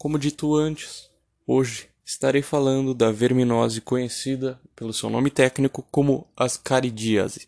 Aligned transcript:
como 0.00 0.18
dito 0.18 0.56
antes, 0.56 1.08
hoje 1.46 1.88
estarei 2.02 2.40
falando 2.40 2.94
da 2.94 3.12
verminose 3.12 3.82
conhecida 3.82 4.58
pelo 4.74 4.94
seu 4.94 5.10
nome 5.10 5.30
técnico 5.30 5.86
como 5.90 6.26
ascaridíase, 6.34 7.46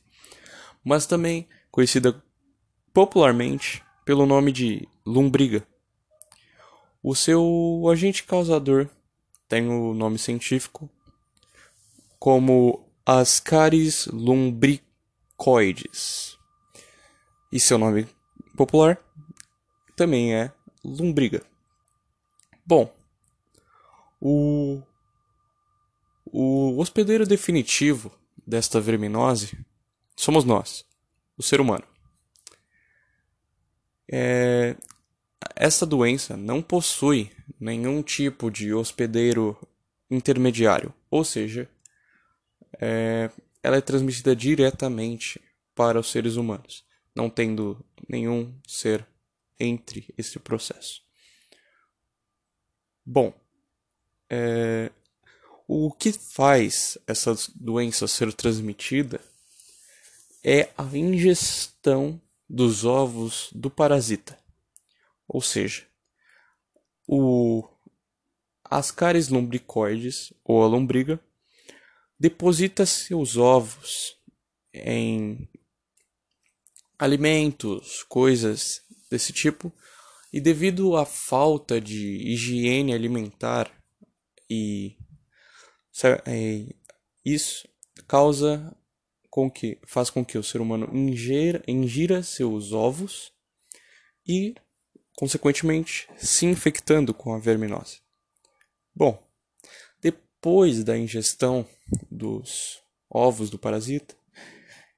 mas 0.84 1.06
também 1.06 1.48
conhecida 1.70 2.22
popularmente 2.92 3.82
pelo 4.04 4.26
nome 4.26 4.52
de 4.52 4.86
lombriga. 5.06 5.66
O 7.02 7.14
seu 7.14 7.84
agente 7.90 8.24
causador 8.24 8.86
tem 9.48 9.70
o 9.70 9.94
nome 9.94 10.18
científico 10.18 10.90
como 12.18 12.86
Ascaris 13.06 14.08
lumbricoides. 14.08 16.36
E 17.50 17.58
seu 17.58 17.78
nome 17.78 18.06
popular 18.54 19.02
também 19.96 20.34
é 20.34 20.52
lombriga. 20.84 21.50
Bom, 22.64 22.94
o, 24.20 24.80
o 26.24 26.78
hospedeiro 26.78 27.26
definitivo 27.26 28.16
desta 28.46 28.80
verminose 28.80 29.58
somos 30.14 30.44
nós, 30.44 30.84
o 31.36 31.42
ser 31.42 31.60
humano. 31.60 31.84
É, 34.10 34.76
essa 35.56 35.84
doença 35.84 36.36
não 36.36 36.62
possui 36.62 37.32
nenhum 37.58 38.02
tipo 38.02 38.50
de 38.50 38.72
hospedeiro 38.72 39.56
intermediário, 40.10 40.94
ou 41.10 41.24
seja, 41.24 41.68
é, 42.80 43.30
ela 43.62 43.76
é 43.76 43.80
transmitida 43.80 44.36
diretamente 44.36 45.40
para 45.74 45.98
os 45.98 46.10
seres 46.10 46.36
humanos, 46.36 46.84
não 47.14 47.28
tendo 47.28 47.84
nenhum 48.08 48.54
ser 48.66 49.06
entre 49.58 50.12
esse 50.16 50.38
processo. 50.38 51.02
Bom, 53.04 53.34
é, 54.30 54.90
o 55.66 55.90
que 55.90 56.12
faz 56.12 56.96
essa 57.06 57.34
doença 57.54 58.06
ser 58.06 58.32
transmitida 58.32 59.20
é 60.44 60.70
a 60.76 60.84
ingestão 60.96 62.20
dos 62.48 62.84
ovos 62.84 63.48
do 63.52 63.70
parasita. 63.70 64.38
Ou 65.26 65.40
seja, 65.40 65.86
o 67.06 67.66
Ascaris 68.64 69.28
lumbricoides, 69.28 70.32
ou 70.44 70.62
a 70.62 70.66
lombriga, 70.66 71.20
deposita 72.18 72.86
seus 72.86 73.36
ovos 73.36 74.16
em 74.72 75.48
alimentos, 76.98 78.04
coisas 78.04 78.82
desse 79.10 79.32
tipo, 79.32 79.72
e 80.32 80.40
devido 80.40 80.96
à 80.96 81.04
falta 81.04 81.80
de 81.80 82.16
higiene 82.32 82.94
alimentar 82.94 83.70
e 84.48 84.96
isso 87.24 87.68
causa 88.08 88.74
com 89.30 89.50
que 89.50 89.78
faz 89.86 90.10
com 90.10 90.24
que 90.24 90.36
o 90.36 90.42
ser 90.42 90.60
humano 90.60 90.88
ingira, 90.92 91.62
ingira 91.66 92.22
seus 92.22 92.72
ovos 92.72 93.32
e 94.26 94.54
consequentemente 95.16 96.08
se 96.16 96.46
infectando 96.46 97.14
com 97.14 97.34
a 97.34 97.38
verminose. 97.38 98.00
Bom, 98.94 99.22
depois 100.00 100.84
da 100.84 100.96
ingestão 100.98 101.66
dos 102.10 102.82
ovos 103.08 103.50
do 103.50 103.58
parasita, 103.58 104.14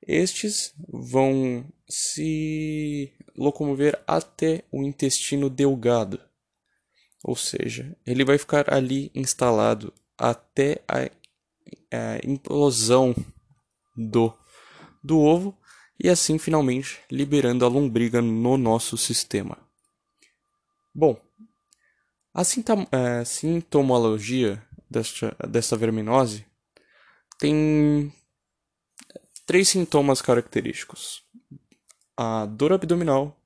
estes 0.07 0.75
vão 0.89 1.67
se 1.89 3.13
locomover 3.37 4.03
até 4.07 4.65
o 4.71 4.83
intestino 4.83 5.51
delgado, 5.51 6.21
ou 7.23 7.35
seja, 7.37 7.97
ele 8.07 8.25
vai 8.25 8.39
ficar 8.39 8.73
ali 8.73 9.11
instalado 9.15 9.93
até 10.17 10.83
a, 10.87 11.05
a 11.97 12.21
implosão 12.25 13.15
do, 13.97 14.33
do 15.03 15.19
ovo 15.19 15.57
e 16.03 16.09
assim 16.09 16.39
finalmente 16.39 17.01
liberando 17.11 17.65
a 17.65 17.69
lombriga 17.69 18.21
no 18.21 18.57
nosso 18.57 18.97
sistema. 18.97 19.59
Bom, 20.95 21.21
a 22.33 22.43
é, 22.43 23.25
sintomologia 23.25 24.63
desta, 24.91 25.37
desta 25.49 25.77
verminose 25.77 26.45
tem 27.39 28.13
três 29.47 29.69
sintomas 29.69 30.21
característicos: 30.21 31.23
a 32.17 32.47
dor 32.47 32.73
abdominal, 32.73 33.41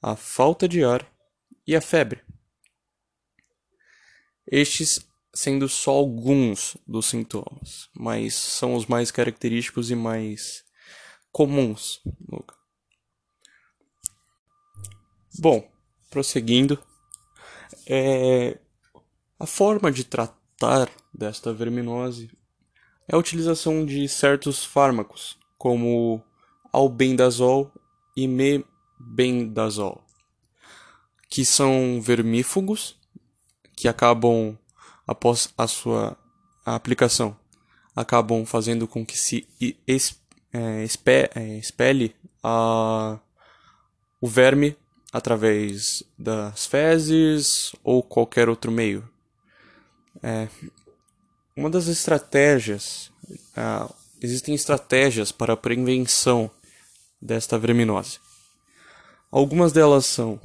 a 0.00 0.16
falta 0.16 0.68
de 0.68 0.84
ar 0.84 1.06
e 1.66 1.76
a 1.76 1.80
febre. 1.80 2.22
Estes 4.46 5.06
sendo 5.34 5.68
só 5.68 5.92
alguns 5.92 6.76
dos 6.86 7.06
sintomas, 7.06 7.88
mas 7.94 8.34
são 8.34 8.74
os 8.74 8.86
mais 8.86 9.10
característicos 9.10 9.90
e 9.90 9.94
mais 9.94 10.64
comuns. 11.30 12.02
Bom, 15.38 15.66
prosseguindo, 16.10 16.78
é, 17.86 18.58
a 19.38 19.46
forma 19.46 19.90
de 19.90 20.04
tratar 20.04 20.90
desta 21.12 21.52
verminose 21.52 22.30
é 23.08 23.14
a 23.14 23.18
utilização 23.18 23.84
de 23.86 24.06
certos 24.08 24.62
fármacos, 24.62 25.38
como 25.56 26.22
albendazol 26.70 27.72
e 28.16 28.28
mebendazol, 28.28 30.04
que 31.28 31.44
são 31.44 32.00
vermífugos, 32.00 32.96
que 33.74 33.88
acabam, 33.88 34.56
após 35.06 35.52
a 35.56 35.66
sua 35.66 36.16
aplicação, 36.64 37.36
acabam 37.94 38.44
fazendo 38.44 38.86
com 38.86 39.04
que 39.04 39.18
se 39.18 39.46
é, 39.58 40.84
é, 41.34 41.58
espelhe 41.58 42.14
a, 42.42 43.18
o 44.20 44.28
verme 44.28 44.76
através 45.12 46.02
das 46.18 46.66
fezes 46.66 47.74
ou 47.82 48.02
qualquer 48.02 48.48
outro 48.48 48.72
meio. 48.72 49.08
É, 50.22 50.48
uma 51.54 51.68
das 51.68 51.86
estratégias, 51.86 53.10
uh, 53.56 53.92
existem 54.22 54.54
estratégias 54.54 55.30
para 55.30 55.56
prevenção 55.56 56.50
desta 57.22 57.56
verminose. 57.56 58.18
Algumas 59.30 59.72
delas 59.72 60.04
são 60.04 60.40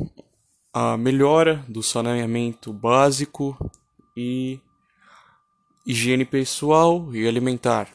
a 0.72 0.96
melhora 0.96 1.66
do 1.68 1.82
saneamento 1.82 2.72
básico 2.72 3.58
e 4.16 4.60
higiene 5.86 6.24
pessoal 6.24 7.14
e 7.16 7.28
alimentar, 7.28 7.90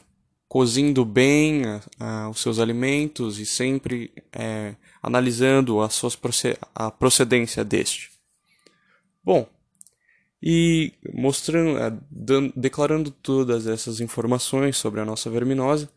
cozindo 0.47 1.05
bem 1.05 1.63
uh, 1.65 2.29
os 2.29 2.41
seus 2.41 2.59
alimentos 2.59 3.39
e 3.39 3.45
sempre 3.45 4.11
uh, 4.35 4.75
analisando 5.01 5.81
a, 5.81 5.89
suas 5.89 6.19
a 6.75 6.91
procedência 6.91 7.63
deste. 7.63 8.11
Bom, 9.23 9.47
e 10.41 10.91
mostrando, 11.13 12.01
dando, 12.11 12.53
declarando 12.53 13.09
todas 13.09 13.65
essas 13.65 14.01
informações 14.01 14.75
sobre 14.75 14.99
a 14.99 15.05
nossa 15.05 15.29
verminose, 15.29 15.87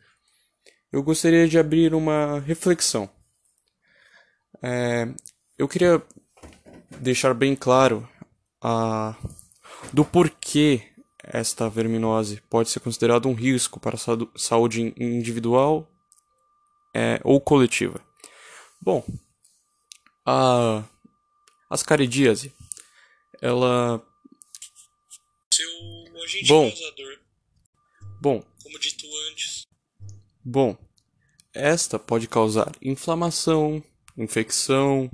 eu 0.97 1.03
gostaria 1.03 1.47
de 1.47 1.59
abrir 1.59 1.93
uma 1.93 2.41
reflexão. 2.41 3.07
É, 4.63 5.07
eu 5.59 5.69
queria 5.69 6.03
deixar 6.99 7.35
bem 7.35 7.55
claro 7.55 8.09
a, 8.63 9.15
do 9.93 10.07
porquê 10.07 10.81
esta 11.23 11.69
verminose 11.69 12.41
pode 12.49 12.71
ser 12.71 12.81
considerada 12.81 13.29
um 13.29 13.35
risco 13.35 13.79
para 13.79 13.97
a 13.97 14.39
saúde 14.39 14.95
individual 14.97 15.87
é, 16.95 17.21
ou 17.23 17.43
coletiva. 17.43 18.01
Bom, 18.81 19.05
a 20.25 20.83
ascaridíase, 21.69 22.55
ela 23.43 24.03
seu 25.53 26.25
agente 26.25 26.49
bom, 26.49 26.71
causador. 26.71 27.19
Bom, 28.19 28.43
como 28.63 28.79
dito 28.79 29.07
antes. 29.31 29.67
Bom, 30.43 30.86
esta 31.57 31.99
pode 31.99 32.29
causar 32.29 32.73
inflamação, 32.83 33.83
infecção, 34.17 35.11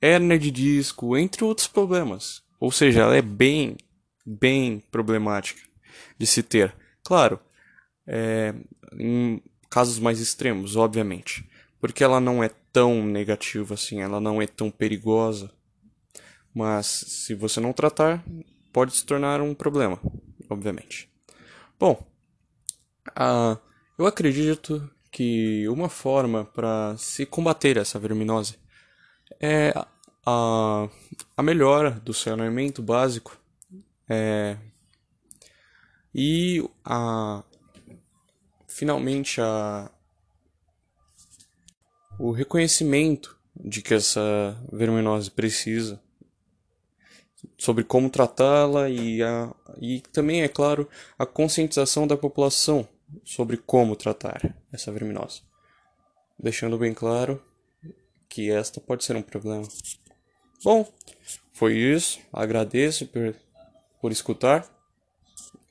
hérnia 0.00 0.38
de 0.38 0.50
disco, 0.50 1.16
entre 1.16 1.44
outros 1.44 1.66
problemas. 1.66 2.42
Ou 2.60 2.70
seja, 2.70 3.02
ela 3.02 3.16
é 3.16 3.22
bem, 3.22 3.76
bem 4.24 4.82
problemática 4.90 5.60
de 6.18 6.26
se 6.26 6.42
ter. 6.42 6.74
Claro, 7.02 7.38
é, 8.06 8.54
em 8.98 9.42
casos 9.70 9.98
mais 9.98 10.20
extremos, 10.20 10.76
obviamente 10.76 11.48
porque 11.84 12.02
ela 12.02 12.18
não 12.18 12.42
é 12.42 12.48
tão 12.72 13.04
negativa 13.04 13.74
assim, 13.74 14.00
ela 14.00 14.18
não 14.18 14.40
é 14.40 14.46
tão 14.46 14.70
perigosa. 14.70 15.52
Mas 16.54 16.86
se 16.86 17.34
você 17.34 17.60
não 17.60 17.74
tratar, 17.74 18.24
pode 18.72 18.96
se 18.96 19.04
tornar 19.04 19.42
um 19.42 19.54
problema, 19.54 20.00
obviamente. 20.48 21.10
Bom, 21.78 22.02
uh, 23.10 23.60
eu 23.98 24.06
acredito 24.06 24.90
que 25.14 25.68
uma 25.68 25.88
forma 25.88 26.44
para 26.44 26.96
se 26.98 27.24
combater 27.24 27.76
essa 27.76 28.00
verminose 28.00 28.56
é 29.40 29.72
a, 30.26 30.88
a 31.36 31.42
melhora 31.42 31.92
do 31.92 32.12
saneamento 32.12 32.82
básico 32.82 33.40
é, 34.08 34.56
e 36.12 36.68
a, 36.84 37.44
finalmente 38.66 39.40
a, 39.40 39.88
o 42.18 42.32
reconhecimento 42.32 43.38
de 43.54 43.82
que 43.82 43.94
essa 43.94 44.20
verminose 44.72 45.30
precisa, 45.30 46.02
sobre 47.56 47.84
como 47.84 48.10
tratá-la 48.10 48.90
e, 48.90 49.22
a, 49.22 49.54
e 49.80 50.00
também, 50.12 50.42
é 50.42 50.48
claro, 50.48 50.88
a 51.16 51.24
conscientização 51.24 52.04
da 52.04 52.16
população 52.16 52.88
sobre 53.24 53.56
como 53.56 53.94
tratar 53.94 54.56
essa 54.74 54.92
verminose, 54.92 55.42
deixando 56.38 56.76
bem 56.76 56.92
claro 56.92 57.42
que 58.28 58.50
esta 58.50 58.80
pode 58.80 59.04
ser 59.04 59.14
um 59.16 59.22
problema. 59.22 59.66
Bom, 60.62 60.92
foi 61.52 61.74
isso. 61.76 62.20
Agradeço 62.32 63.06
por, 63.06 63.34
por 64.00 64.10
escutar 64.10 64.68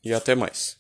e 0.04 0.14
até 0.14 0.34
mais. 0.36 0.78